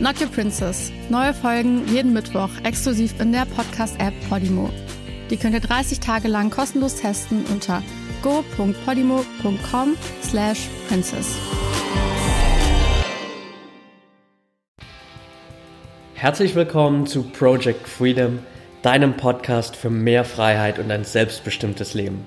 [0.00, 0.90] Not Your Princess.
[1.10, 4.70] Neue Folgen jeden Mittwoch exklusiv in der Podcast-App Podimo.
[5.28, 7.82] Die könnt ihr 30 Tage lang kostenlos testen unter
[8.22, 11.36] go.podimo.com slash princess.
[16.14, 18.38] Herzlich willkommen zu Project Freedom,
[18.80, 22.24] deinem Podcast für mehr Freiheit und ein selbstbestimmtes Leben.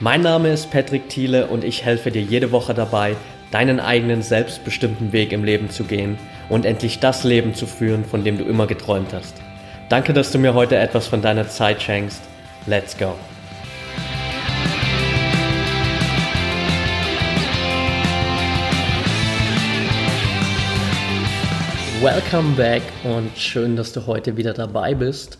[0.00, 3.16] Mein Name ist Patrick Thiele und ich helfe dir jede Woche dabei,
[3.52, 8.24] deinen eigenen selbstbestimmten Weg im Leben zu gehen und endlich das Leben zu führen, von
[8.24, 9.34] dem du immer geträumt hast.
[9.88, 12.22] Danke, dass du mir heute etwas von deiner Zeit schenkst.
[12.66, 13.14] Let's go!
[22.00, 25.38] Welcome back und schön, dass du heute wieder dabei bist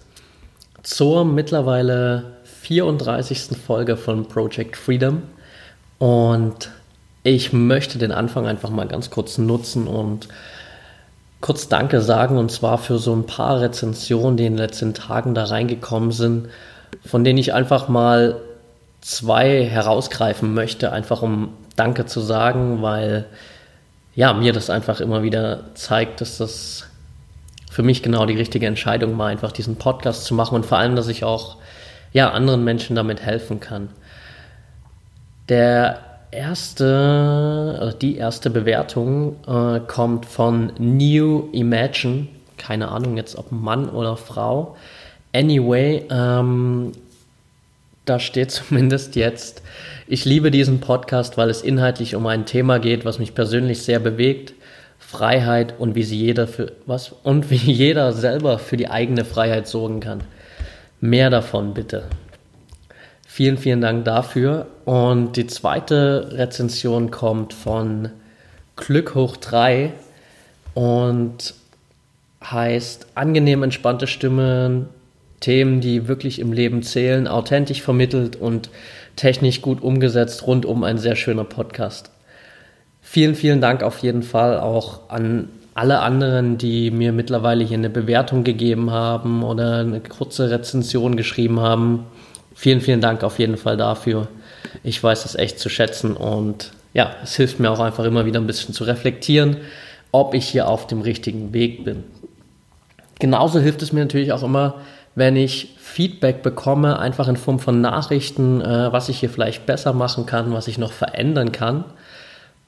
[0.82, 3.56] zur mittlerweile 34.
[3.66, 5.22] Folge von Project Freedom.
[5.98, 6.70] Und
[7.22, 10.28] ich möchte den Anfang einfach mal ganz kurz nutzen und
[11.40, 15.34] kurz Danke sagen und zwar für so ein paar Rezensionen, die in den letzten Tagen
[15.34, 16.48] da reingekommen sind,
[17.04, 18.40] von denen ich einfach mal
[19.00, 23.26] zwei herausgreifen möchte, einfach um Danke zu sagen, weil
[24.14, 26.86] ja, mir das einfach immer wieder zeigt, dass das
[27.70, 30.94] für mich genau die richtige Entscheidung war, einfach diesen Podcast zu machen und vor allem,
[30.94, 31.56] dass ich auch
[32.12, 33.88] ja, anderen Menschen damit helfen kann.
[35.48, 42.26] Der erste, die erste Bewertung äh, kommt von New Imagine.
[42.56, 44.76] Keine Ahnung jetzt, ob Mann oder Frau.
[45.32, 46.92] Anyway, ähm,
[48.04, 49.62] da steht zumindest jetzt,
[50.08, 54.00] ich liebe diesen Podcast, weil es inhaltlich um ein Thema geht, was mich persönlich sehr
[54.00, 54.54] bewegt.
[54.98, 59.68] Freiheit und wie sie jeder für was und wie jeder selber für die eigene Freiheit
[59.68, 60.22] sorgen kann.
[61.00, 62.04] Mehr davon bitte.
[63.34, 64.66] Vielen, vielen Dank dafür.
[64.84, 68.10] Und die zweite Rezension kommt von
[68.76, 69.94] Glück hoch 3
[70.74, 71.54] und
[72.44, 74.90] heißt angenehm entspannte Stimmen,
[75.40, 78.68] Themen, die wirklich im Leben zählen, authentisch vermittelt und
[79.16, 82.10] technisch gut umgesetzt, rundum ein sehr schöner Podcast.
[83.00, 87.88] Vielen, vielen Dank auf jeden Fall auch an alle anderen, die mir mittlerweile hier eine
[87.88, 92.04] Bewertung gegeben haben oder eine kurze Rezension geschrieben haben.
[92.54, 94.28] Vielen, vielen Dank auf jeden Fall dafür.
[94.82, 98.40] Ich weiß es echt zu schätzen und ja, es hilft mir auch einfach immer wieder
[98.40, 99.56] ein bisschen zu reflektieren,
[100.10, 102.04] ob ich hier auf dem richtigen Weg bin.
[103.18, 104.74] Genauso hilft es mir natürlich auch immer,
[105.14, 109.92] wenn ich Feedback bekomme, einfach in Form von Nachrichten, äh, was ich hier vielleicht besser
[109.92, 111.84] machen kann, was ich noch verändern kann.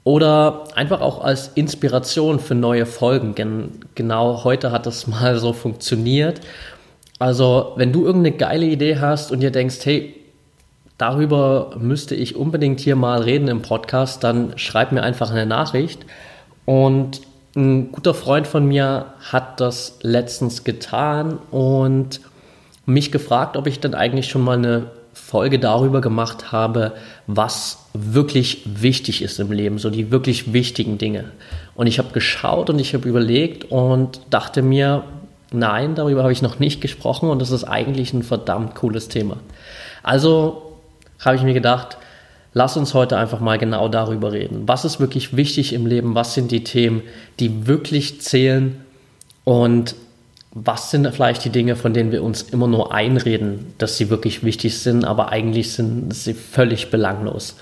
[0.05, 3.35] Oder einfach auch als Inspiration für neue Folgen.
[3.35, 6.41] Gen genau heute hat das mal so funktioniert.
[7.19, 10.15] Also, wenn du irgendeine geile Idee hast und dir denkst, hey,
[10.99, 16.05] darüber müsste ich unbedingt hier mal reden im Podcast, dann schreib mir einfach eine Nachricht.
[16.65, 17.21] Und
[17.57, 22.21] ein guter Freund von mir hat das letztens getan und
[22.87, 26.93] mich gefragt, ob ich dann eigentlich schon mal eine Folge darüber gemacht habe,
[27.29, 31.31] was wirklich wichtig ist im Leben, so die wirklich wichtigen Dinge.
[31.77, 35.05] Und ich habe geschaut und ich habe überlegt und dachte mir,
[35.55, 39.37] nein, darüber habe ich noch nicht gesprochen und das ist eigentlich ein verdammt cooles Thema.
[40.03, 40.75] Also
[41.21, 41.97] habe ich mir gedacht,
[42.53, 44.67] lass uns heute einfach mal genau darüber reden.
[44.67, 46.15] Was ist wirklich wichtig im Leben?
[46.15, 47.03] Was sind die Themen,
[47.41, 48.85] die wirklich zählen?
[49.45, 49.95] Und
[50.53, 54.45] was sind vielleicht die Dinge, von denen wir uns immer nur einreden, dass sie wirklich
[54.45, 57.57] wichtig sind, aber eigentlich sind sie völlig belanglos.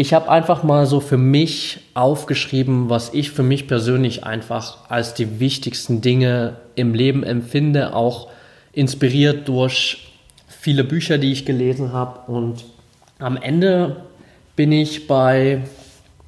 [0.00, 5.12] Ich habe einfach mal so für mich aufgeschrieben, was ich für mich persönlich einfach als
[5.12, 8.28] die wichtigsten Dinge im Leben empfinde, auch
[8.72, 10.10] inspiriert durch
[10.48, 12.32] viele Bücher, die ich gelesen habe.
[12.32, 12.64] Und
[13.18, 13.96] am Ende
[14.56, 15.64] bin ich bei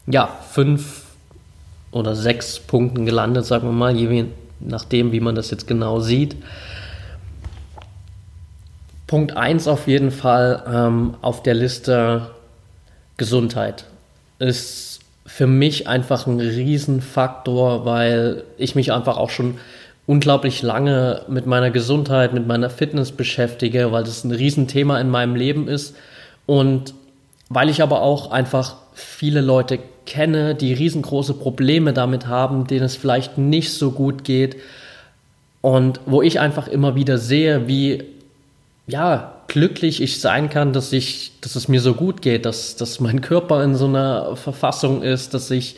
[0.06, 1.06] ja, fünf
[1.92, 4.26] oder sechs Punkten gelandet, sagen wir mal, je
[4.60, 6.36] nachdem, wie man das jetzt genau sieht.
[9.06, 12.32] Punkt 1 auf jeden Fall ähm, auf der Liste
[13.16, 13.84] Gesundheit.
[14.38, 19.58] Ist für mich einfach ein Riesenfaktor, weil ich mich einfach auch schon
[20.06, 25.36] unglaublich lange mit meiner Gesundheit, mit meiner Fitness beschäftige, weil das ein Riesenthema in meinem
[25.36, 25.94] Leben ist
[26.46, 26.94] und
[27.48, 32.96] weil ich aber auch einfach viele Leute kenne, die riesengroße Probleme damit haben, denen es
[32.96, 34.56] vielleicht nicht so gut geht
[35.62, 38.02] Und wo ich einfach immer wieder sehe, wie
[38.86, 43.00] ja, glücklich ich sein kann, dass ich, dass es mir so gut geht, dass, dass
[43.00, 45.76] mein Körper in so einer Verfassung ist, dass ich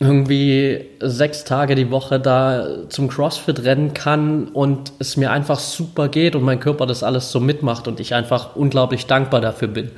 [0.00, 6.08] irgendwie sechs Tage die Woche da zum CrossFit rennen kann und es mir einfach super
[6.08, 9.90] geht und mein Körper das alles so mitmacht und ich einfach unglaublich dankbar dafür bin.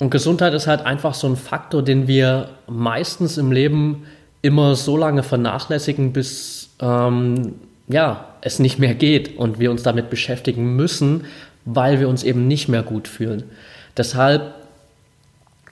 [0.00, 4.06] Und Gesundheit ist halt einfach so ein Faktor, den wir meistens im Leben
[4.42, 7.54] immer so lange vernachlässigen, bis ähm,
[7.86, 11.26] ja, es nicht mehr geht und wir uns damit beschäftigen müssen,
[11.64, 13.44] weil wir uns eben nicht mehr gut fühlen.
[13.96, 14.54] Deshalb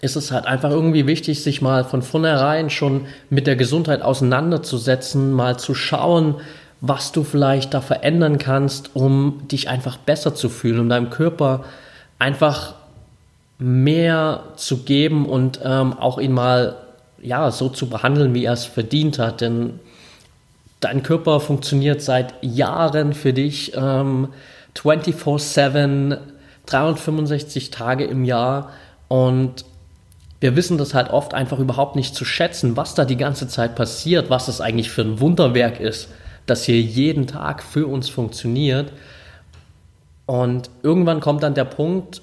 [0.00, 5.32] ist es halt einfach irgendwie wichtig, sich mal von vornherein schon mit der Gesundheit auseinanderzusetzen,
[5.32, 6.36] mal zu schauen,
[6.80, 11.64] was du vielleicht da verändern kannst, um dich einfach besser zu fühlen, um deinem Körper
[12.18, 12.74] einfach
[13.58, 16.76] mehr zu geben und ähm, auch ihn mal
[17.22, 19.42] ja so zu behandeln, wie er es verdient hat.
[19.42, 19.78] Denn
[20.80, 24.28] dein Körper funktioniert seit Jahren für dich ähm,
[24.74, 26.18] 24/7,
[26.66, 28.70] 365 Tage im Jahr
[29.08, 29.64] und
[30.40, 33.74] wir wissen das halt oft einfach überhaupt nicht zu schätzen, was da die ganze Zeit
[33.74, 36.08] passiert, was es eigentlich für ein Wunderwerk ist,
[36.46, 38.92] das hier jeden Tag für uns funktioniert.
[40.24, 42.22] Und irgendwann kommt dann der Punkt,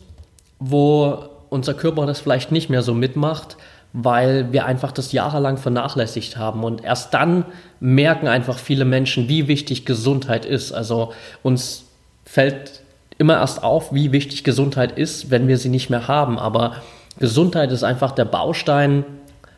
[0.59, 3.57] wo unser Körper das vielleicht nicht mehr so mitmacht,
[3.93, 6.63] weil wir einfach das jahrelang vernachlässigt haben.
[6.63, 7.45] Und erst dann
[7.79, 10.71] merken einfach viele Menschen, wie wichtig Gesundheit ist.
[10.71, 11.13] Also
[11.43, 11.86] uns
[12.27, 12.81] fällt
[13.17, 16.37] immer erst auf, wie wichtig Gesundheit ist, wenn wir sie nicht mehr haben.
[16.37, 16.75] Aber
[17.19, 19.05] Gesundheit ist einfach der Baustein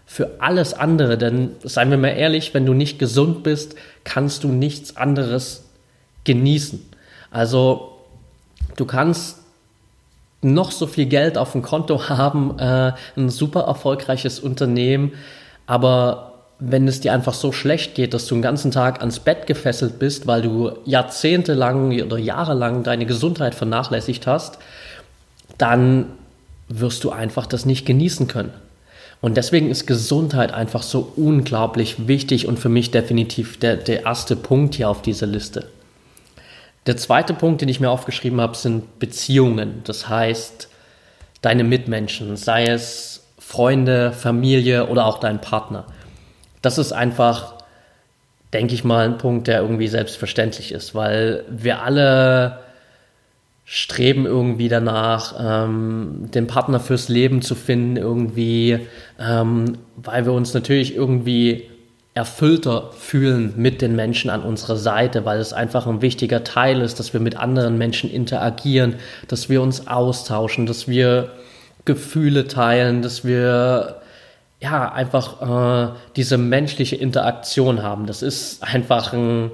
[0.05, 1.17] für alles andere.
[1.17, 5.65] Denn seien wir mal ehrlich, wenn du nicht gesund bist, kannst du nichts anderes
[6.23, 6.85] genießen.
[7.31, 7.97] Also
[8.77, 9.39] du kannst
[10.41, 15.11] noch so viel Geld auf dem Konto haben, äh, ein super erfolgreiches Unternehmen,
[15.67, 16.28] aber
[16.59, 19.97] wenn es dir einfach so schlecht geht, dass du den ganzen Tag ans Bett gefesselt
[19.97, 24.59] bist, weil du jahrzehntelang oder jahrelang deine Gesundheit vernachlässigt hast,
[25.57, 26.07] dann
[26.67, 28.51] wirst du einfach das nicht genießen können.
[29.21, 34.35] Und deswegen ist Gesundheit einfach so unglaublich wichtig und für mich definitiv der, der erste
[34.35, 35.65] Punkt hier auf dieser Liste.
[36.85, 39.81] Der zweite Punkt, den ich mir aufgeschrieben habe, sind Beziehungen.
[39.83, 40.69] Das heißt,
[41.41, 45.85] deine Mitmenschen, sei es Freunde, Familie oder auch dein Partner.
[46.61, 47.55] Das ist einfach,
[48.53, 52.59] denke ich mal, ein Punkt, der irgendwie selbstverständlich ist, weil wir alle
[53.71, 58.79] streben irgendwie danach, ähm, den Partner fürs Leben zu finden, irgendwie,
[59.19, 61.69] ähm, weil wir uns natürlich irgendwie
[62.15, 66.99] erfüllter fühlen mit den Menschen an unserer Seite, weil es einfach ein wichtiger Teil ist,
[66.99, 68.95] dass wir mit anderen Menschen interagieren,
[69.27, 71.29] dass wir uns austauschen, dass wir
[71.85, 73.98] Gefühle teilen, dass wir
[74.59, 78.05] ja einfach äh, diese menschliche Interaktion haben.
[78.05, 79.51] Das ist einfach ein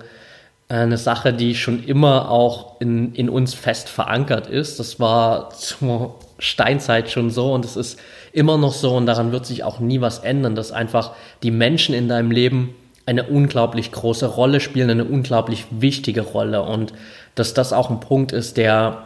[0.67, 4.79] eine Sache, die schon immer auch in, in uns fest verankert ist.
[4.79, 7.99] Das war zur Steinzeit schon so und es ist
[8.33, 11.13] immer noch so und daran wird sich auch nie was ändern, dass einfach
[11.43, 12.73] die Menschen in deinem Leben
[13.05, 16.93] eine unglaublich große Rolle spielen, eine unglaublich wichtige Rolle und
[17.35, 19.03] dass das auch ein Punkt ist, der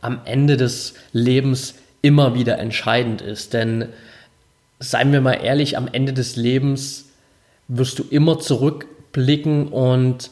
[0.00, 3.52] am Ende des Lebens immer wieder entscheidend ist.
[3.52, 3.90] Denn
[4.82, 7.06] seien wir mal ehrlich, am Ende des Lebens
[7.68, 10.30] wirst du immer zurückblicken und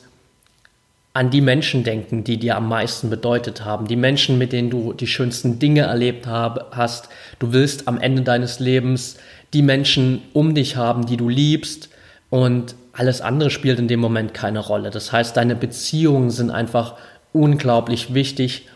[1.12, 4.92] an die Menschen denken, die dir am meisten bedeutet haben, die Menschen, mit denen du
[4.92, 7.08] die schönsten Dinge erlebt hab, hast.
[7.38, 9.16] Du willst am Ende deines Lebens
[9.52, 11.88] die Menschen um dich haben, die du liebst
[12.28, 14.90] und alles andere spielt in dem Moment keine Rolle.
[14.90, 16.94] Das heißt, deine Beziehungen sind einfach
[17.32, 18.68] unglaublich wichtig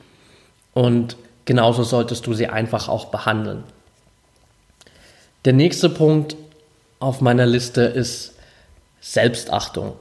[0.72, 3.64] und genauso solltest du sie einfach auch behandeln.
[5.44, 6.36] Der nächste Punkt
[7.00, 8.32] auf meiner Liste ist
[9.02, 9.92] Selbstachtung.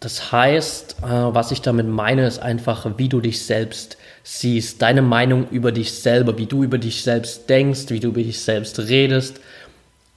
[0.00, 5.02] Das heißt, äh, was ich damit meine, ist einfach, wie du dich selbst siehst, deine
[5.02, 8.78] Meinung über dich selber, wie du über dich selbst denkst, wie du über dich selbst
[8.78, 9.40] redest,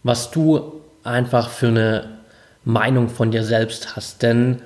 [0.03, 2.09] was du einfach für eine
[2.63, 4.21] Meinung von dir selbst hast.
[4.21, 4.61] Denn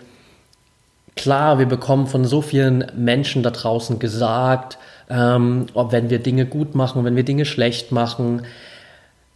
[1.15, 4.77] klar, wir bekommen von so vielen Menschen da draußen gesagt,
[5.09, 8.43] ähm, ob wenn wir Dinge gut machen, wenn wir Dinge schlecht machen,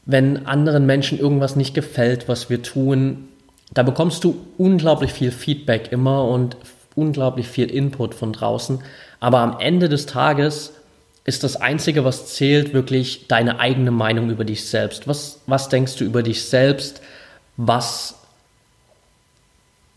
[0.05, 3.27] wenn anderen Menschen irgendwas nicht gefällt, was wir tun,
[3.73, 6.57] da bekommst du unglaublich viel Feedback immer und
[6.95, 8.79] unglaublich viel Input von draußen.
[9.19, 10.73] Aber am Ende des Tages
[11.25, 15.07] ist das Einzige, was zählt, wirklich deine eigene Meinung über dich selbst.
[15.07, 17.01] Was, was denkst du über dich selbst?
[17.57, 18.15] Was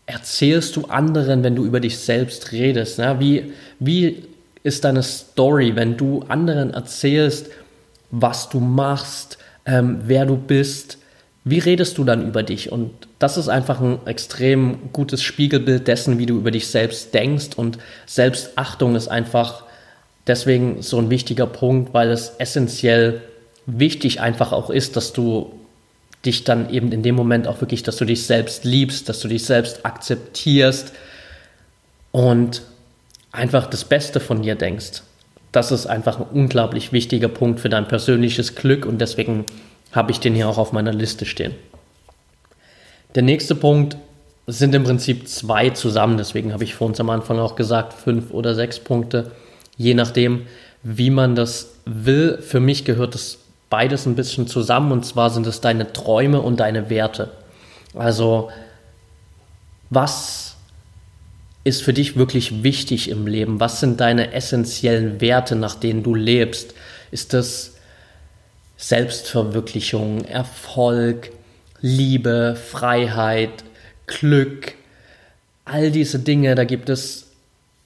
[0.05, 2.99] erzählst du anderen, wenn du über dich selbst redest?
[2.99, 3.15] Ne?
[3.19, 4.25] Wie, wie
[4.61, 7.47] ist deine Story, wenn du anderen erzählst,
[8.11, 10.97] was du machst, ähm, wer du bist?
[11.45, 12.71] Wie redest du dann über dich?
[12.71, 17.49] Und das ist einfach ein extrem gutes Spiegelbild dessen, wie du über dich selbst denkst.
[17.57, 19.63] Und Selbstachtung ist einfach
[20.25, 23.21] deswegen so ein wichtiger Punkt, weil es essentiell
[23.65, 25.51] wichtig einfach auch ist, dass du
[26.25, 29.27] dich dann eben in dem Moment auch wirklich, dass du dich selbst liebst, dass du
[29.27, 30.93] dich selbst akzeptierst
[32.11, 32.61] und
[33.31, 35.01] einfach das Beste von dir denkst.
[35.53, 39.45] Das ist einfach ein unglaublich wichtiger Punkt für dein persönliches Glück und deswegen
[39.91, 41.53] habe ich den hier auch auf meiner Liste stehen.
[43.13, 43.95] Der nächste Punkt
[44.47, 48.31] sind im Prinzip zwei zusammen, deswegen habe ich vor uns am Anfang auch gesagt, fünf
[48.31, 49.31] oder sechs Punkte,
[49.77, 50.47] je nachdem,
[50.81, 52.39] wie man das will.
[52.41, 53.37] Für mich gehört das
[53.69, 57.29] beides ein bisschen zusammen und zwar sind es deine Träume und deine Werte.
[57.93, 58.49] Also
[59.91, 60.52] was
[61.63, 63.59] ist für dich wirklich wichtig im Leben?
[63.59, 66.73] Was sind deine essentiellen Werte, nach denen du lebst?
[67.11, 67.75] Ist das
[68.77, 71.31] Selbstverwirklichung, Erfolg,
[71.81, 73.63] Liebe, Freiheit,
[74.07, 74.73] Glück?
[75.65, 77.27] All diese Dinge, da gibt es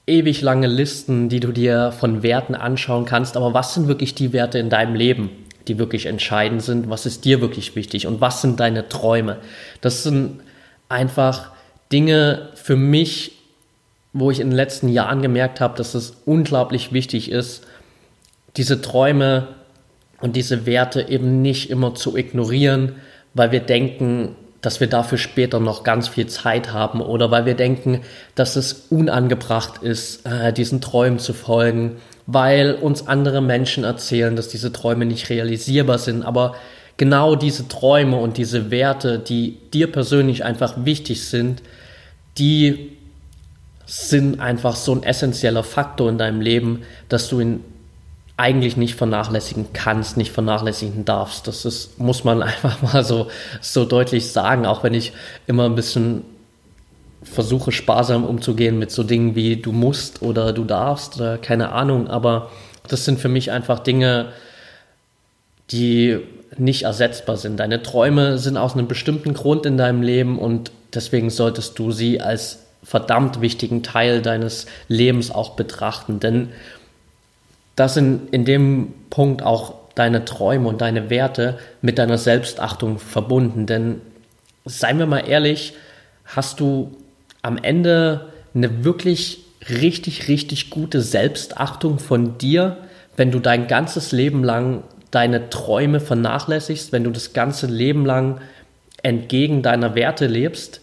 [0.07, 3.37] ewig lange Listen, die du dir von Werten anschauen kannst.
[3.37, 5.29] Aber was sind wirklich die Werte in deinem Leben?
[5.67, 6.89] die wirklich entscheidend sind.
[6.89, 9.37] Was ist dir wirklich wichtig und was sind deine Träume?
[9.81, 10.39] Das sind
[10.89, 11.51] einfach
[11.91, 13.36] Dinge für mich,
[14.13, 17.65] wo ich in den letzten Jahren gemerkt habe, dass es unglaublich wichtig ist,
[18.55, 19.49] diese Träume
[20.21, 22.95] und diese Werte eben nicht immer zu ignorieren,
[23.33, 27.53] weil wir denken, dass wir dafür später noch ganz viel Zeit haben oder weil wir
[27.53, 28.01] denken,
[28.33, 31.97] dass es unangebracht ist, äh, diesen Träumen zu folgen
[32.27, 36.23] weil uns andere Menschen erzählen, dass diese Träume nicht realisierbar sind.
[36.23, 36.55] Aber
[36.97, 41.63] genau diese Träume und diese Werte, die dir persönlich einfach wichtig sind,
[42.37, 42.96] die
[43.87, 47.63] sind einfach so ein essentieller Faktor in deinem Leben, dass du ihn
[48.35, 51.47] eigentlich nicht vernachlässigen kannst, nicht vernachlässigen darfst.
[51.47, 53.27] Das ist, muss man einfach mal so,
[53.61, 55.13] so deutlich sagen, auch wenn ich
[55.47, 56.23] immer ein bisschen
[57.23, 62.07] versuche sparsam umzugehen mit so Dingen wie du musst oder du darfst oder keine Ahnung,
[62.07, 62.51] aber
[62.87, 64.27] das sind für mich einfach Dinge,
[65.71, 66.19] die
[66.57, 67.57] nicht ersetzbar sind.
[67.57, 72.21] Deine Träume sind aus einem bestimmten Grund in deinem Leben und deswegen solltest du sie
[72.21, 76.49] als verdammt wichtigen Teil deines Lebens auch betrachten, denn
[77.75, 83.65] das sind in dem Punkt auch deine Träume und deine Werte mit deiner Selbstachtung verbunden,
[83.65, 84.01] denn
[84.65, 85.73] seien wir mal ehrlich,
[86.25, 86.95] hast du
[87.41, 92.77] am Ende eine wirklich richtig, richtig gute Selbstachtung von dir,
[93.15, 98.39] wenn du dein ganzes Leben lang deine Träume vernachlässigst, wenn du das ganze Leben lang
[99.03, 100.81] entgegen deiner Werte lebst?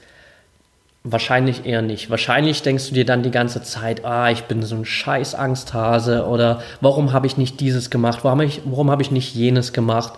[1.06, 2.08] Wahrscheinlich eher nicht.
[2.08, 6.25] Wahrscheinlich denkst du dir dann die ganze Zeit, ah, ich bin so ein scheiß Angsthase
[6.26, 9.75] oder warum habe ich nicht dieses gemacht, warum habe ich, warum habe ich nicht jenes
[9.75, 10.14] gemacht?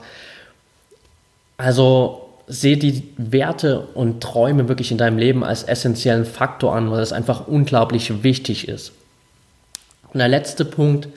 [1.57, 7.03] Also sehe die Werte und Träume wirklich in deinem Leben als essentiellen Faktor an, weil
[7.03, 8.93] es einfach unglaublich wichtig ist.
[10.13, 11.09] Und der letzte Punkt,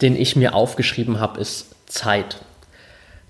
[0.00, 2.38] den ich mir aufgeschrieben habe, ist Zeit.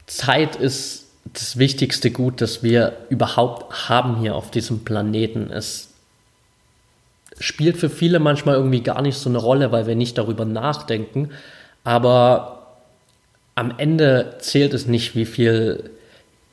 [0.06, 5.50] Zeit ist das wichtigste Gut, das wir überhaupt haben hier auf diesem Planeten.
[5.50, 5.88] Es
[7.38, 11.30] spielt für viele manchmal irgendwie gar nicht so eine Rolle, weil wir nicht darüber nachdenken.
[11.84, 12.76] Aber
[13.54, 15.90] am Ende zählt es nicht, wie viel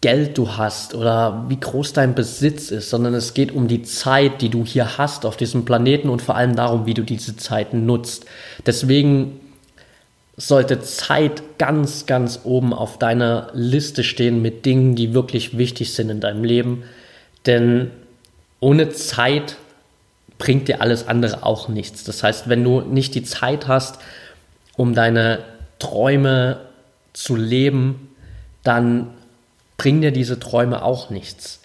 [0.01, 4.41] Geld du hast oder wie groß dein Besitz ist, sondern es geht um die Zeit,
[4.41, 7.73] die du hier hast auf diesem Planeten und vor allem darum, wie du diese Zeit
[7.73, 8.25] nutzt.
[8.65, 9.39] Deswegen
[10.37, 16.09] sollte Zeit ganz, ganz oben auf deiner Liste stehen mit Dingen, die wirklich wichtig sind
[16.09, 16.83] in deinem Leben.
[17.45, 17.91] Denn
[18.59, 19.55] ohne Zeit
[20.37, 22.03] bringt dir alles andere auch nichts.
[22.03, 23.99] Das heißt, wenn du nicht die Zeit hast,
[24.75, 25.39] um deine
[25.79, 26.59] Träume
[27.13, 28.09] zu leben,
[28.63, 29.11] dann
[29.77, 31.61] bringen dir diese Träume auch nichts.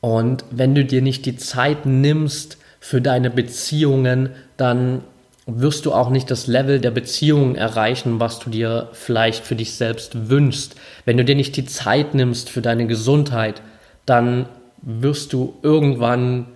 [0.00, 5.02] Und wenn du dir nicht die Zeit nimmst für deine Beziehungen, dann
[5.46, 9.74] wirst du auch nicht das Level der Beziehungen erreichen, was du dir vielleicht für dich
[9.74, 10.76] selbst wünschst.
[11.04, 13.60] Wenn du dir nicht die Zeit nimmst für deine Gesundheit,
[14.06, 14.46] dann
[14.82, 16.46] wirst du irgendwann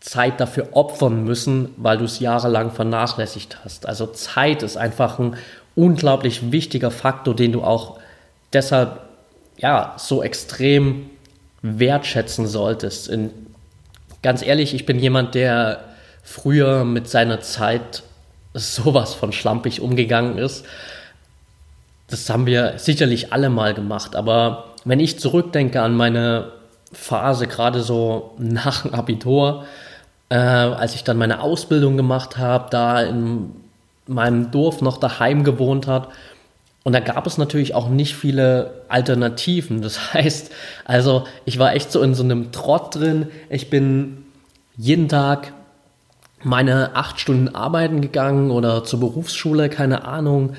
[0.00, 3.86] Zeit dafür opfern müssen, weil du es jahrelang vernachlässigt hast.
[3.86, 5.36] Also Zeit ist einfach ein
[5.74, 7.98] unglaublich wichtiger Faktor, den du auch
[8.52, 9.00] deshalb
[9.56, 11.10] ja, so extrem
[11.62, 13.08] wertschätzen solltest.
[13.08, 13.30] In,
[14.22, 15.84] ganz ehrlich, ich bin jemand, der
[16.22, 18.02] früher mit seiner Zeit
[18.56, 20.64] sowas von schlampig umgegangen ist.
[22.08, 26.52] Das haben wir sicherlich alle mal gemacht, aber wenn ich zurückdenke an meine
[26.92, 29.64] Phase, gerade so nach dem Abitur,
[30.28, 33.50] äh, als ich dann meine Ausbildung gemacht habe, da in
[34.06, 36.08] meinem Dorf noch daheim gewohnt hat
[36.84, 39.82] Und da gab es natürlich auch nicht viele Alternativen.
[39.82, 40.52] Das heißt,
[40.84, 43.26] also ich war echt so in so einem Trott drin.
[43.50, 44.24] Ich bin
[44.76, 45.52] jeden Tag
[46.42, 50.54] meine acht Stunden arbeiten gegangen oder zur Berufsschule, keine Ahnung.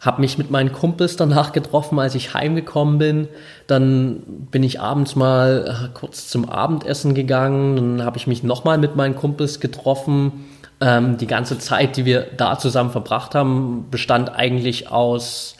[0.00, 3.28] Habe mich mit meinen Kumpels danach getroffen, als ich heimgekommen bin.
[3.66, 7.76] Dann bin ich abends mal äh, kurz zum Abendessen gegangen.
[7.76, 10.46] Dann habe ich mich nochmal mit meinen Kumpels getroffen.
[10.80, 15.56] Ähm, die ganze Zeit, die wir da zusammen verbracht haben, bestand eigentlich aus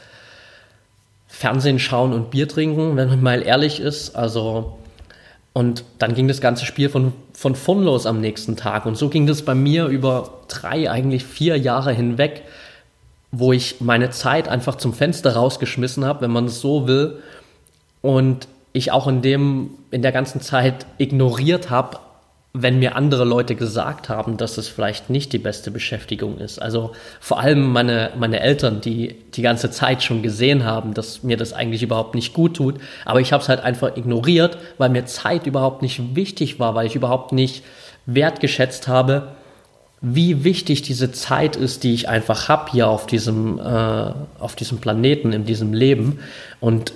[1.26, 4.16] Fernsehen schauen und Bier trinken, wenn man mal ehrlich ist.
[4.16, 4.78] Also,
[5.52, 8.84] und dann ging das ganze Spiel von, von vorn los am nächsten Tag.
[8.84, 12.42] Und so ging das bei mir über drei, eigentlich vier Jahre hinweg,
[13.32, 17.22] wo ich meine Zeit einfach zum Fenster rausgeschmissen habe, wenn man es so will.
[18.02, 22.00] Und ich auch in dem, in der ganzen Zeit ignoriert habe,
[22.52, 26.60] wenn mir andere Leute gesagt haben, dass es vielleicht nicht die beste Beschäftigung ist.
[26.60, 31.36] Also vor allem meine, meine Eltern, die die ganze Zeit schon gesehen haben, dass mir
[31.36, 32.80] das eigentlich überhaupt nicht gut tut.
[33.04, 36.86] Aber ich habe es halt einfach ignoriert, weil mir Zeit überhaupt nicht wichtig war, weil
[36.86, 37.62] ich überhaupt nicht
[38.06, 39.28] wertgeschätzt habe,
[40.00, 44.78] wie wichtig diese Zeit ist, die ich einfach habe hier auf diesem, äh, auf diesem
[44.78, 46.18] Planeten, in diesem Leben.
[46.58, 46.94] Und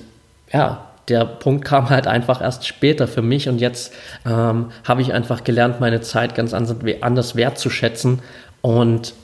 [0.52, 3.92] ja, der Punkt kam halt einfach erst später für mich und jetzt
[4.26, 8.20] ähm, habe ich einfach gelernt, meine Zeit ganz anders wertzuschätzen
[8.62, 9.14] und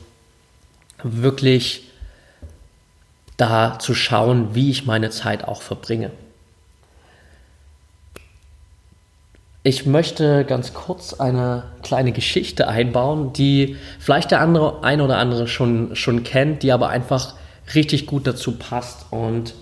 [1.03, 1.91] wirklich
[3.37, 6.11] da zu schauen, wie ich meine Zeit auch verbringe.
[9.63, 15.49] Ich möchte ganz kurz eine kleine Geschichte einbauen, die vielleicht der andere, ein oder andere
[15.49, 17.35] schon, schon kennt, die aber einfach
[17.75, 19.55] richtig gut dazu passt und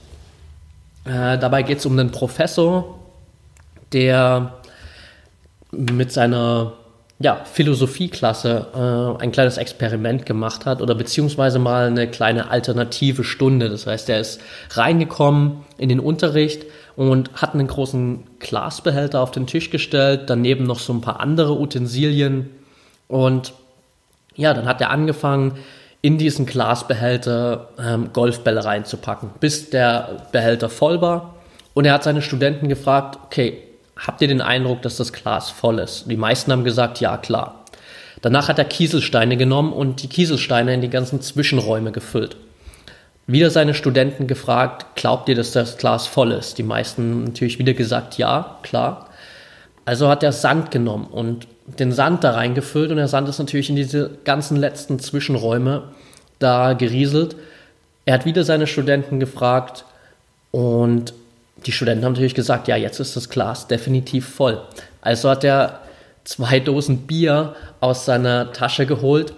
[1.08, 2.98] äh, dabei geht es um einen Professor,
[3.92, 4.54] der
[5.72, 6.72] mit seiner
[7.20, 13.68] ja, Philosophieklasse äh, ein kleines Experiment gemacht hat oder beziehungsweise mal eine kleine alternative Stunde.
[13.68, 19.46] Das heißt, er ist reingekommen in den Unterricht und hat einen großen Glasbehälter auf den
[19.46, 22.50] Tisch gestellt, daneben noch so ein paar andere Utensilien
[23.08, 23.52] und
[24.36, 25.58] ja, dann hat er angefangen,
[26.00, 31.34] in diesen Glasbehälter ähm, Golfbälle reinzupacken, bis der Behälter voll war.
[31.74, 33.58] Und er hat seine Studenten gefragt, okay,
[33.96, 36.04] habt ihr den Eindruck, dass das Glas voll ist?
[36.08, 37.64] Die meisten haben gesagt, ja, klar.
[38.22, 42.36] Danach hat er Kieselsteine genommen und die Kieselsteine in die ganzen Zwischenräume gefüllt.
[43.26, 46.58] Wieder seine Studenten gefragt, glaubt ihr, dass das Glas voll ist?
[46.58, 49.10] Die meisten natürlich wieder gesagt, ja, klar.
[49.84, 51.46] Also hat er Sand genommen und
[51.78, 55.84] den Sand da reingefüllt und der Sand ist natürlich in diese ganzen letzten Zwischenräume
[56.38, 57.36] da gerieselt.
[58.04, 59.84] Er hat wieder seine Studenten gefragt
[60.50, 61.12] und
[61.66, 64.62] die Studenten haben natürlich gesagt, ja, jetzt ist das Glas definitiv voll.
[65.02, 65.80] Also hat er
[66.24, 69.34] zwei Dosen Bier aus seiner Tasche geholt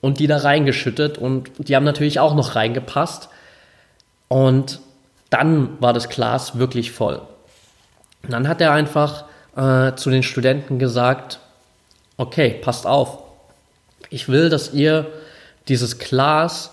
[0.00, 3.28] und die da reingeschüttet und die haben natürlich auch noch reingepasst.
[4.28, 4.80] Und
[5.30, 7.22] dann war das Glas wirklich voll.
[8.22, 9.24] Und dann hat er einfach
[9.56, 11.40] äh, zu den Studenten gesagt,
[12.22, 13.18] okay, passt auf.
[14.10, 15.06] Ich will, dass ihr
[15.68, 16.70] dieses Glas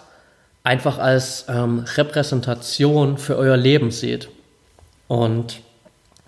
[0.64, 4.30] einfach als ähm, Repräsentation für euer Leben seht.
[5.08, 5.62] Und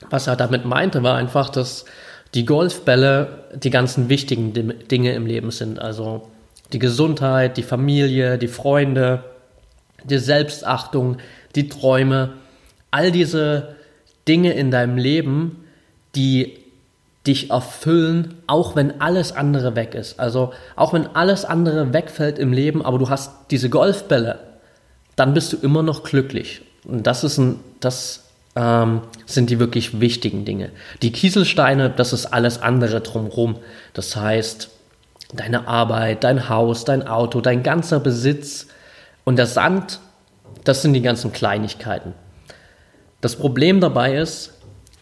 [0.10, 1.86] was er damit meinte, war einfach, dass
[2.34, 4.54] die Golfbälle die ganzen wichtigen
[4.88, 5.80] Dinge im Leben sind.
[5.80, 6.28] Also
[6.74, 9.24] die Gesundheit, die Familie, die Freunde,
[10.04, 11.18] die Selbstachtung,
[11.56, 12.34] die Träume,
[12.90, 13.76] all diese
[14.28, 15.66] Dinge in deinem Leben,
[16.16, 16.61] die
[17.28, 20.20] dich erfüllen, auch wenn alles andere weg ist.
[20.20, 24.40] Also auch wenn alles andere wegfällt im Leben, aber du hast diese Golfbälle,
[25.16, 26.62] dann bist du immer noch glücklich.
[26.84, 28.24] Und das ist ein, das
[28.56, 30.72] ähm, sind die wirklich wichtigen Dinge.
[31.04, 33.58] Die Kieselsteine, das ist alles andere drumherum.
[33.94, 34.70] Das heißt,
[35.34, 38.68] deine Arbeit, dein Haus, dein Auto, dein ganzer Besitz
[39.24, 40.00] und der Sand,
[40.64, 42.14] das sind die ganzen Kleinigkeiten.
[43.22, 44.54] Das Problem dabei ist,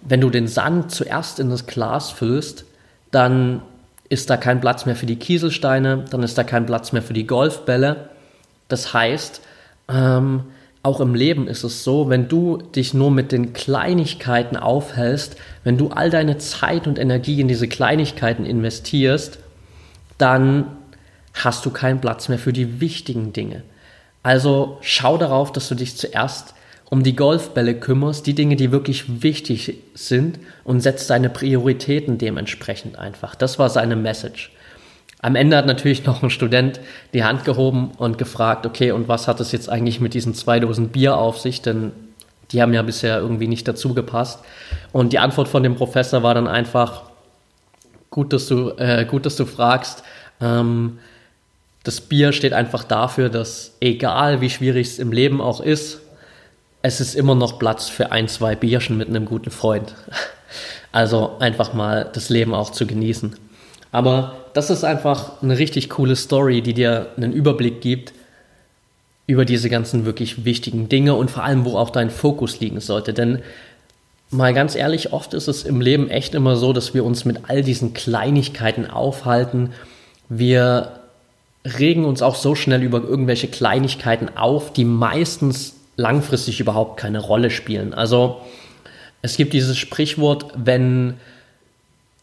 [0.02, 2.66] wenn du den Sand zuerst in das Glas füllst,
[3.12, 3.62] dann
[4.08, 7.14] ist da kein Platz mehr für die Kieselsteine, dann ist da kein Platz mehr für
[7.14, 8.10] die Golfbälle.
[8.68, 9.42] Das heißt,
[9.88, 10.44] ähm,
[10.82, 15.78] auch im Leben ist es so, wenn du dich nur mit den Kleinigkeiten aufhältst, wenn
[15.78, 19.40] du all deine Zeit und Energie in diese Kleinigkeiten investierst,
[20.18, 20.66] dann
[21.34, 23.64] hast du keinen Platz mehr für die wichtigen Dinge.
[24.24, 26.54] Also schau darauf, dass du dich zuerst
[26.90, 32.98] um die Golfbälle kümmerst, die Dinge, die wirklich wichtig sind und setzt deine Prioritäten dementsprechend
[32.98, 33.36] einfach.
[33.36, 34.52] Das war seine Message.
[35.22, 36.80] Am Ende hat natürlich noch ein Student
[37.14, 40.60] die Hand gehoben und gefragt, okay, und was hat es jetzt eigentlich mit diesen zwei
[40.60, 41.62] Dosen Bier auf sich?
[41.62, 41.92] Denn
[42.52, 44.40] die haben ja bisher irgendwie nicht dazu gepasst.
[44.92, 47.04] Und die Antwort von dem Professor war dann einfach,
[48.10, 50.04] gut, dass du, äh, gut, dass du fragst.
[50.42, 50.98] Ähm,
[51.84, 56.02] das Bier steht einfach dafür, dass egal wie schwierig es im Leben auch ist,
[56.82, 59.96] es ist immer noch Platz für ein, zwei Bierchen mit einem guten Freund.
[60.92, 63.36] Also einfach mal das Leben auch zu genießen.
[63.92, 68.14] Aber das ist einfach eine richtig coole Story, die dir einen Überblick gibt
[69.28, 73.14] über diese ganzen wirklich wichtigen Dinge und vor allem, wo auch dein Fokus liegen sollte.
[73.14, 73.44] Denn
[74.32, 77.42] mal ganz ehrlich, oft ist es im Leben echt immer so, dass wir uns mit
[77.48, 79.74] all diesen Kleinigkeiten aufhalten.
[80.30, 80.94] Wir
[81.64, 87.50] regen uns auch so schnell über irgendwelche Kleinigkeiten auf, die meistens langfristig überhaupt keine Rolle
[87.50, 87.94] spielen.
[87.94, 88.42] Also
[89.22, 91.16] es gibt dieses Sprichwort, wenn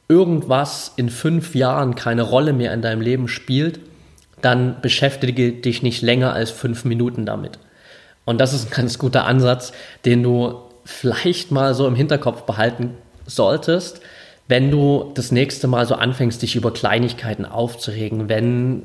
[0.08, 3.80] irgendwas in fünf Jahren keine Rolle mehr in deinem Leben spielt,
[4.40, 7.58] dann beschäftige dich nicht länger als fünf Minuten damit.
[8.24, 9.72] Und das ist ein ganz guter Ansatz,
[10.04, 12.94] den du vielleicht mal so im Hinterkopf behalten
[13.26, 14.00] solltest,
[14.48, 18.84] wenn du das nächste Mal so anfängst, dich über Kleinigkeiten aufzuregen, wenn,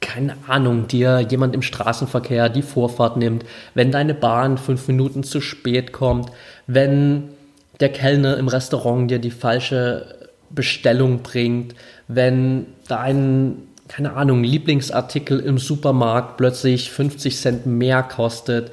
[0.00, 5.40] keine Ahnung, dir jemand im Straßenverkehr die Vorfahrt nimmt, wenn deine Bahn fünf Minuten zu
[5.40, 6.30] spät kommt,
[6.66, 7.30] wenn
[7.80, 11.74] der Kellner im Restaurant dir die falsche Bestellung bringt,
[12.08, 13.56] wenn dein,
[13.88, 18.72] keine Ahnung, Lieblingsartikel im Supermarkt plötzlich 50 Cent mehr kostet.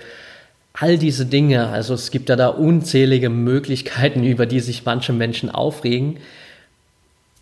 [0.74, 5.50] All diese Dinge, also es gibt ja da unzählige Möglichkeiten, über die sich manche Menschen
[5.50, 6.18] aufregen.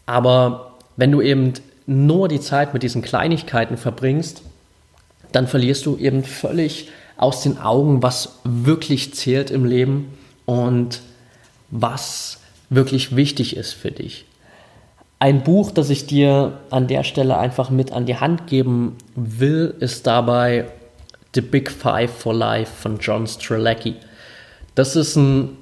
[0.06, 1.54] Aber wenn du eben
[1.88, 4.41] nur die Zeit mit diesen Kleinigkeiten verbringst,
[5.32, 11.02] dann verlierst du eben völlig aus den Augen, was wirklich zählt im Leben und
[11.69, 14.26] was wirklich wichtig ist für dich.
[15.19, 19.74] Ein Buch, das ich dir an der Stelle einfach mit an die Hand geben will,
[19.80, 20.65] ist dabei
[21.34, 23.95] The Big Five for Life von John Strelacki.
[24.76, 25.58] Das ist ein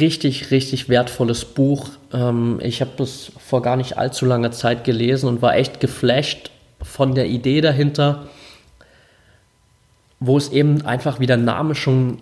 [0.00, 1.90] richtig, richtig wertvolles Buch.
[2.12, 6.50] Ähm, ich habe das vor gar nicht allzu langer Zeit gelesen und war echt geflasht
[6.82, 8.26] von der Idee dahinter,
[10.20, 12.18] wo es eben einfach, wie der Name schon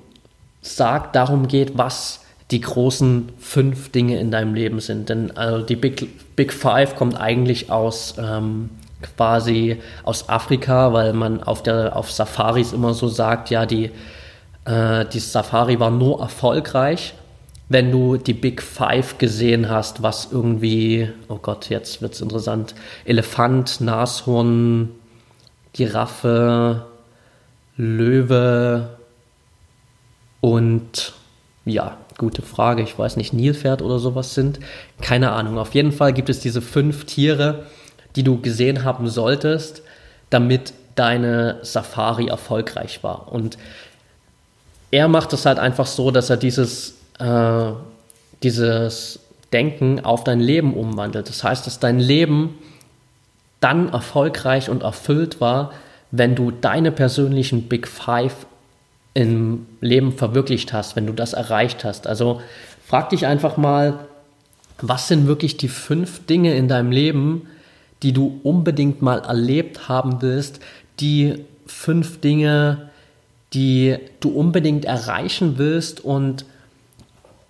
[0.63, 5.09] sagt, darum geht, was die großen fünf Dinge in deinem Leben sind.
[5.09, 8.71] Denn also die Big, Big Five kommt eigentlich aus ähm,
[9.03, 13.91] quasi aus Afrika, weil man auf, der, auf Safaris immer so sagt, ja, die,
[14.65, 17.15] äh, die Safari war nur erfolgreich,
[17.71, 22.75] wenn du die Big Five gesehen hast, was irgendwie, oh Gott, jetzt wird es interessant,
[23.07, 24.91] Elefant, Nashorn,
[25.73, 26.85] Giraffe,
[27.79, 28.91] Löwe,
[30.41, 31.13] und
[31.65, 32.83] ja, gute Frage.
[32.83, 34.59] Ich weiß nicht, Nilpferd oder sowas sind.
[35.01, 35.59] Keine Ahnung.
[35.59, 37.67] Auf jeden Fall gibt es diese fünf Tiere,
[38.17, 39.83] die du gesehen haben solltest,
[40.31, 43.33] damit deine Safari erfolgreich war.
[43.33, 43.59] Und
[44.91, 47.73] er macht es halt einfach so, dass er dieses, äh,
[48.43, 49.21] dieses
[49.53, 51.29] Denken auf dein Leben umwandelt.
[51.29, 52.59] Das heißt, dass dein Leben
[53.61, 55.73] dann erfolgreich und erfüllt war,
[56.11, 58.47] wenn du deine persönlichen Big Five
[59.15, 62.07] im Leben verwirklicht hast, wenn du das erreicht hast.
[62.07, 62.41] Also
[62.87, 64.07] frag dich einfach mal,
[64.81, 67.49] was sind wirklich die fünf Dinge in deinem Leben,
[68.03, 70.61] die du unbedingt mal erlebt haben willst,
[71.01, 72.91] die fünf Dinge,
[73.53, 76.45] die du unbedingt erreichen willst und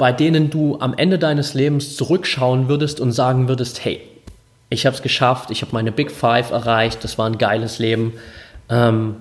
[0.00, 4.00] bei denen du am Ende deines Lebens zurückschauen würdest und sagen würdest, hey,
[4.70, 8.14] ich habe es geschafft, ich habe meine Big Five erreicht, das war ein geiles Leben,
[8.70, 9.16] ähm,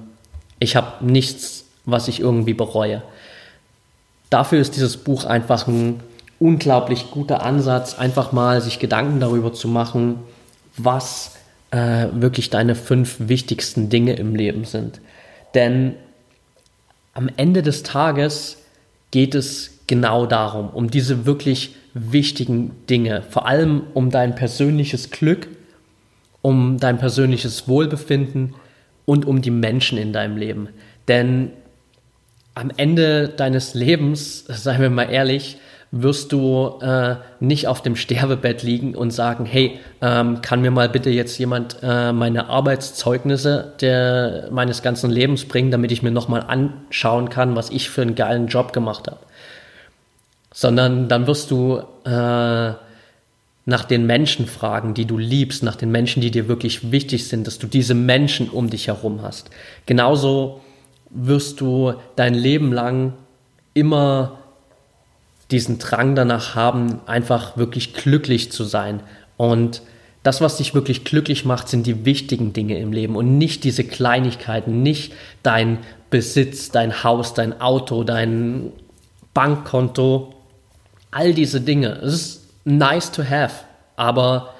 [0.59, 3.01] ich habe nichts was ich irgendwie bereue.
[4.29, 6.01] Dafür ist dieses Buch einfach ein
[6.39, 10.19] unglaublich guter Ansatz, einfach mal sich Gedanken darüber zu machen,
[10.77, 11.35] was
[11.71, 15.01] äh, wirklich deine fünf wichtigsten Dinge im Leben sind.
[15.55, 15.95] Denn
[17.13, 18.57] am Ende des Tages
[19.11, 25.49] geht es genau darum, um diese wirklich wichtigen Dinge, vor allem um dein persönliches Glück,
[26.41, 28.55] um dein persönliches Wohlbefinden
[29.05, 30.69] und um die Menschen in deinem Leben.
[31.07, 31.49] Denn
[32.53, 35.57] am Ende deines Lebens, seien wir mal ehrlich,
[35.91, 40.87] wirst du äh, nicht auf dem Sterbebett liegen und sagen, hey, ähm, kann mir mal
[40.87, 46.43] bitte jetzt jemand äh, meine Arbeitszeugnisse der, meines ganzen Lebens bringen, damit ich mir nochmal
[46.47, 49.17] anschauen kann, was ich für einen geilen Job gemacht habe.
[50.51, 52.73] Sondern dann wirst du äh,
[53.69, 57.45] nach den Menschen fragen, die du liebst, nach den Menschen, die dir wirklich wichtig sind,
[57.45, 59.51] dass du diese Menschen um dich herum hast.
[59.85, 60.61] Genauso
[61.11, 63.13] wirst du dein Leben lang
[63.73, 64.39] immer
[65.51, 69.01] diesen Drang danach haben, einfach wirklich glücklich zu sein.
[69.37, 69.81] Und
[70.23, 73.83] das, was dich wirklich glücklich macht, sind die wichtigen Dinge im Leben und nicht diese
[73.83, 78.71] Kleinigkeiten, nicht dein Besitz, dein Haus, dein Auto, dein
[79.33, 80.33] Bankkonto,
[81.11, 81.99] all diese Dinge.
[82.03, 84.53] Es ist nice to have, aber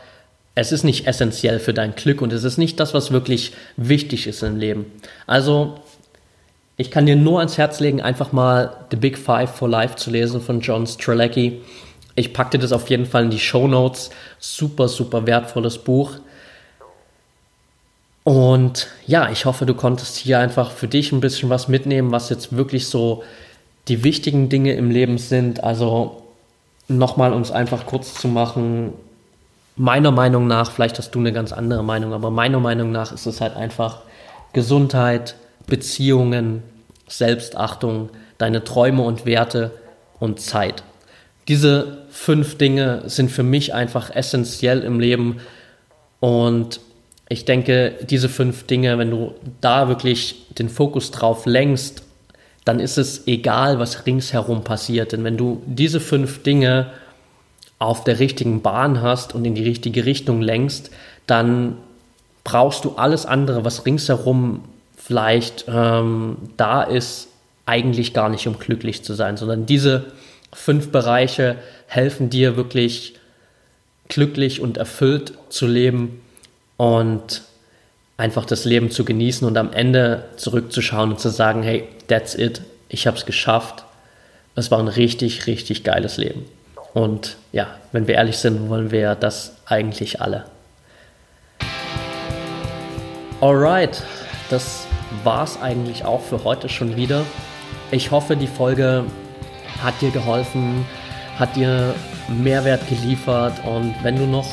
[0.55, 4.27] es ist nicht essentiell für dein Glück und es ist nicht das, was wirklich wichtig
[4.27, 4.85] ist im Leben.
[5.27, 5.79] Also
[6.81, 10.11] Ich kann dir nur ans Herz legen, einfach mal The Big Five for Life zu
[10.11, 11.59] lesen von John Strelecki.
[12.15, 14.11] Ich packte das auf jeden Fall in die Show Notes.
[14.39, 16.13] Super, super wertvolles Buch.
[18.23, 22.29] Und ja, ich hoffe, du konntest hier einfach für dich ein bisschen was mitnehmen, was
[22.29, 23.23] jetzt wirklich so
[23.89, 25.61] die wichtigen Dinge im Leben sind.
[25.65, 26.23] Also
[26.89, 28.93] nochmal, es einfach kurz zu machen,
[29.75, 33.25] meiner Meinung nach, vielleicht hast du eine ganz andere Meinung, aber meiner Meinung nach ist
[33.25, 34.01] es halt einfach
[34.51, 35.35] Gesundheit,
[35.67, 36.63] Beziehungen,
[37.07, 39.71] Selbstachtung, deine Träume und Werte
[40.19, 40.83] und Zeit.
[41.47, 45.37] Diese fünf Dinge sind für mich einfach essentiell im Leben
[46.19, 46.81] und
[47.29, 52.03] ich denke, diese fünf Dinge, wenn du da wirklich den Fokus drauf lenkst,
[52.69, 55.11] dann ist es egal, was ringsherum passiert.
[55.11, 56.91] Denn wenn du diese fünf Dinge
[57.79, 60.91] auf der richtigen Bahn hast und in die richtige Richtung lenkst,
[61.25, 61.77] dann
[62.43, 67.29] brauchst du alles andere, was ringsherum vielleicht ähm, da ist,
[67.65, 70.11] eigentlich gar nicht, um glücklich zu sein, sondern diese
[70.53, 71.55] fünf Bereiche
[71.87, 73.15] helfen dir wirklich
[74.09, 76.21] glücklich und erfüllt zu leben
[76.77, 77.41] und
[78.19, 82.61] einfach das Leben zu genießen und am Ende zurückzuschauen und zu sagen, hey, that's it,
[82.89, 83.85] ich habe es geschafft.
[84.55, 86.45] Es war ein richtig, richtig geiles Leben.
[86.93, 90.43] Und ja, wenn wir ehrlich sind, wollen wir das eigentlich alle.
[93.39, 94.03] Alright,
[94.49, 94.85] das
[95.23, 97.23] war es eigentlich auch für heute schon wieder.
[97.91, 99.05] Ich hoffe, die Folge
[99.81, 100.85] hat dir geholfen,
[101.37, 101.95] hat dir
[102.27, 104.45] Mehrwert geliefert und wenn du noch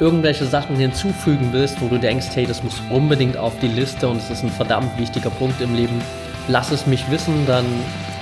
[0.00, 4.18] irgendwelche Sachen hinzufügen willst, wo du denkst, hey, das muss unbedingt auf die Liste und
[4.18, 6.00] es ist ein verdammt wichtiger Punkt im Leben,
[6.48, 7.64] lass es mich wissen, dann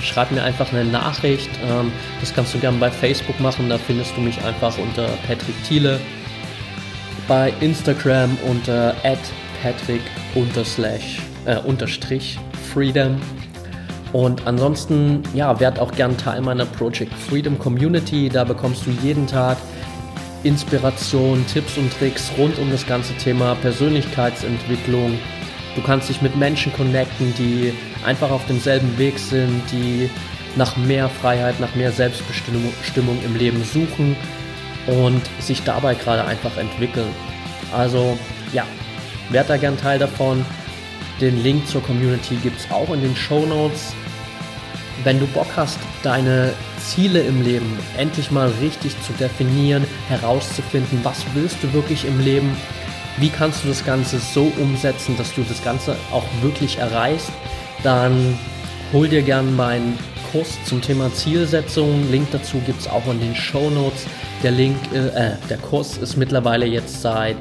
[0.01, 1.49] schreib mir einfach eine Nachricht.
[1.67, 5.55] Ähm, das kannst du gerne bei Facebook machen, da findest du mich einfach unter Patrick
[5.63, 5.99] Thiele.
[7.27, 8.95] Bei Instagram unter
[9.61, 10.01] patrick
[11.45, 12.39] äh, unterstrich
[12.73, 13.19] freedom.
[14.13, 18.29] Und ansonsten, ja, werd auch gern Teil meiner Project Freedom Community.
[18.29, 19.57] Da bekommst du jeden Tag
[20.43, 25.17] Inspiration, Tipps und Tricks rund um das ganze Thema Persönlichkeitsentwicklung,
[25.77, 27.71] Du kannst dich mit Menschen connecten, die
[28.03, 30.09] einfach auf demselben Weg sind, die
[30.55, 34.15] nach mehr Freiheit, nach mehr Selbstbestimmung im Leben suchen
[34.87, 37.13] und sich dabei gerade einfach entwickeln.
[37.71, 38.17] Also
[38.53, 38.65] ja,
[39.29, 40.43] werd da gern Teil davon.
[41.21, 43.93] Den Link zur Community gibt es auch in den Show Notes.
[45.03, 51.23] Wenn du Bock hast, deine Ziele im Leben endlich mal richtig zu definieren, herauszufinden, was
[51.33, 52.55] willst du wirklich im Leben,
[53.17, 57.31] wie kannst du das Ganze so umsetzen, dass du das Ganze auch wirklich erreichst,
[57.83, 58.37] dann
[58.93, 59.97] hol dir gern meinen
[60.31, 62.11] Kurs zum Thema Zielsetzung.
[62.11, 64.05] Link dazu gibt es auch in den Show Notes.
[64.43, 67.37] Der Link, äh, der Kurs ist mittlerweile jetzt seit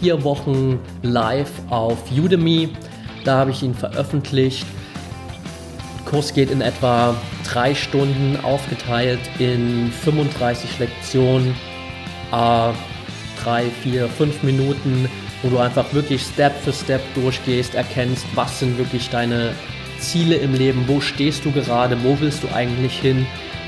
[0.00, 2.70] vier Wochen live auf Udemy.
[3.24, 4.66] Da habe ich ihn veröffentlicht.
[5.98, 7.14] Der Kurs geht in etwa
[7.44, 11.54] drei Stunden aufgeteilt in 35 Lektionen.
[12.32, 12.72] Äh,
[13.42, 15.08] drei, vier, fünf Minuten,
[15.42, 19.52] wo du einfach wirklich Step für Step durchgehst, erkennst, was sind wirklich deine
[19.98, 23.26] Ziele im Leben, wo stehst du gerade, wo willst du eigentlich hin,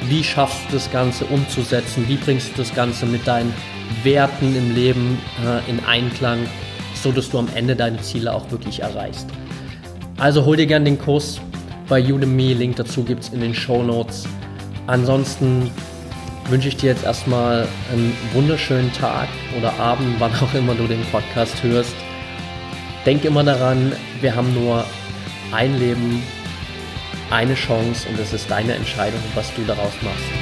[0.08, 3.52] wie schaffst du das Ganze umzusetzen, wie bringst du das Ganze mit deinen
[4.02, 6.40] Werten im Leben äh, in Einklang,
[6.94, 9.26] so dass du am Ende deine Ziele auch wirklich erreichst.
[10.18, 11.40] Also hol dir gerne den Kurs
[11.88, 14.26] bei Udemy, Link dazu gibt es in den Show Notes.
[14.86, 15.70] Ansonsten
[16.48, 19.28] wünsche ich dir jetzt erstmal einen wunderschönen Tag
[19.58, 21.94] oder Abend, wann auch immer du den Podcast hörst.
[23.06, 24.84] Denk immer daran, wir haben nur
[25.52, 26.22] ein Leben,
[27.30, 30.41] eine Chance und es ist deine Entscheidung, was du daraus machst.